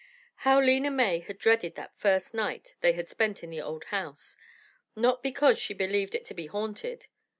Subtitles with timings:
[0.37, 4.35] How Lena May had dreaded that first night they had spent in the old house,
[4.95, 7.05] not because she believed it to be haunted.